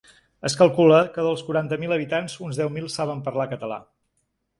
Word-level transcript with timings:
Es 0.47 0.53
calcula 0.59 1.01
que 1.17 1.25
dels 1.27 1.43
quaranta 1.49 1.79
mil 1.83 1.93
habitants, 1.97 2.37
uns 2.47 2.61
deu 2.63 2.71
mil 2.79 2.87
saben 2.95 3.21
parlar 3.29 3.47
català. 3.53 3.79